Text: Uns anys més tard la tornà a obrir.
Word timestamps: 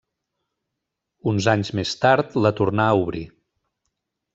Uns 1.33 1.49
anys 1.55 1.71
més 1.81 1.93
tard 2.07 2.37
la 2.47 2.53
tornà 2.63 2.91
a 2.91 2.97
obrir. 3.07 3.27